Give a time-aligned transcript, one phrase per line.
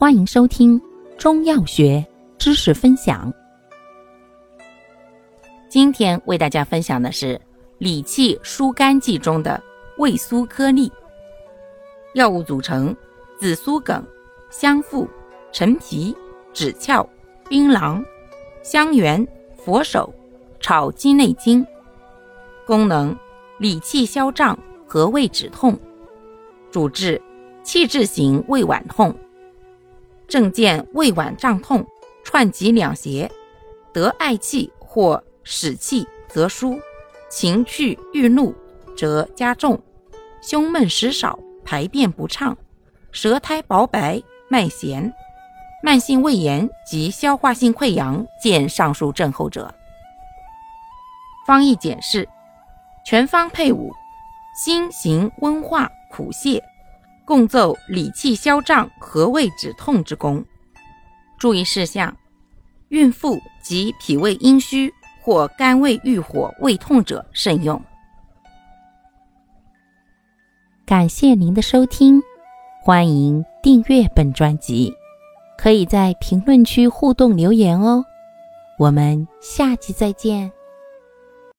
[0.00, 0.80] 欢迎收听
[1.18, 2.06] 中药学
[2.38, 3.34] 知识分享。
[5.68, 7.40] 今天为大家分享的是
[7.78, 9.60] 理气疏肝剂中的
[9.96, 10.88] 味苏颗粒。
[12.14, 12.94] 药物组成：
[13.40, 14.06] 紫苏梗、
[14.50, 15.04] 香附、
[15.50, 16.16] 陈皮、
[16.54, 17.04] 枳壳、
[17.48, 18.00] 槟榔、
[18.62, 19.26] 香橼、
[19.56, 20.14] 佛手、
[20.60, 21.66] 炒鸡内金。
[22.64, 23.18] 功能：
[23.58, 24.56] 理气消胀
[24.86, 25.76] 和胃止痛。
[26.70, 27.20] 主治：
[27.64, 29.12] 气滞型胃脘痛。
[30.28, 31.84] 症见胃脘胀痛、
[32.22, 33.30] 串急两胁，
[33.92, 36.78] 得嗳气或使气则舒，
[37.30, 38.54] 情绪郁怒
[38.96, 39.82] 则加重，
[40.42, 42.56] 胸闷食少，排便不畅，
[43.10, 45.12] 舌苔薄白，脉弦，
[45.82, 49.74] 慢性胃炎及消化性溃疡见上述症候者。
[51.46, 52.28] 方义简释：
[53.06, 53.90] 全方配伍，
[54.62, 56.62] 辛行温化苦泻。
[57.28, 60.42] 共奏理气消胀和胃止痛之功。
[61.38, 62.16] 注意事项：
[62.88, 67.78] 孕妇及脾胃阴虚或肝胃郁火、胃痛者慎用。
[70.86, 72.18] 感谢您的收听，
[72.82, 74.90] 欢迎订阅本专辑，
[75.58, 78.02] 可以在评论区互动留言哦。
[78.78, 80.50] 我们下期再见。